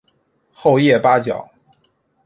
[0.51, 1.51] 厚叶八角